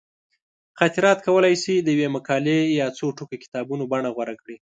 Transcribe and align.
خاطرات 0.79 1.19
کولی 1.27 1.55
شي 1.63 1.75
د 1.81 1.87
یوې 1.95 2.07
مقالې 2.15 2.59
یا 2.79 2.87
څو 2.97 3.05
ټوکه 3.17 3.35
کتابونو 3.43 3.83
بڼه 3.91 4.09
غوره 4.15 4.35
کړي. 4.41 4.57